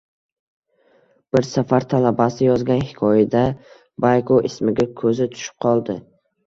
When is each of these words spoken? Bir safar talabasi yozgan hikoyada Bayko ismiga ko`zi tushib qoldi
Bir 1.37 1.47
safar 1.49 1.85
talabasi 1.93 2.47
yozgan 2.49 2.81
hikoyada 2.89 3.45
Bayko 4.09 4.43
ismiga 4.53 4.93
ko`zi 5.05 5.33
tushib 5.37 5.63
qoldi 5.69 6.03